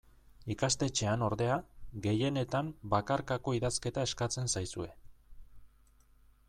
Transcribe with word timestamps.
Ikastetxean, 0.53 1.25
ordea, 1.25 1.57
gehienetan 2.07 2.71
bakarkako 2.95 3.55
idazketa 3.59 4.09
eskatzen 4.09 4.53
zaizue. 4.55 4.91